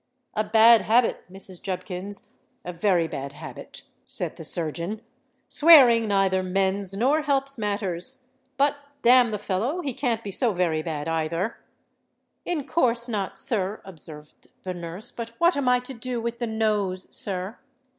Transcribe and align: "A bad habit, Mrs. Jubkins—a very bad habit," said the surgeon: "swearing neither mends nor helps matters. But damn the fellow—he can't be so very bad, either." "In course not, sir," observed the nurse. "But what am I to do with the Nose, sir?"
"A 0.33 0.43
bad 0.43 0.81
habit, 0.81 1.31
Mrs. 1.31 1.61
Jubkins—a 1.61 2.73
very 2.73 3.07
bad 3.07 3.33
habit," 3.33 3.83
said 4.03 4.35
the 4.35 4.43
surgeon: 4.43 5.01
"swearing 5.47 6.07
neither 6.07 6.41
mends 6.41 6.97
nor 6.97 7.21
helps 7.21 7.59
matters. 7.59 8.25
But 8.57 8.77
damn 9.03 9.29
the 9.29 9.37
fellow—he 9.37 9.93
can't 9.93 10.23
be 10.23 10.31
so 10.31 10.53
very 10.53 10.81
bad, 10.81 11.07
either." 11.07 11.57
"In 12.45 12.65
course 12.65 13.07
not, 13.07 13.37
sir," 13.37 13.79
observed 13.85 14.47
the 14.63 14.73
nurse. 14.73 15.11
"But 15.11 15.33
what 15.37 15.55
am 15.55 15.69
I 15.69 15.79
to 15.81 15.93
do 15.93 16.19
with 16.19 16.39
the 16.39 16.47
Nose, 16.47 17.05
sir?" 17.11 17.59